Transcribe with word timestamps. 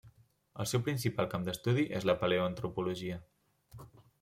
El 0.63 0.67
seu 0.71 0.81
principal 0.87 1.29
camp 1.33 1.45
d'estudi 1.49 1.85
és 2.01 2.09
la 2.11 2.17
paleoantropologia. 2.23 3.21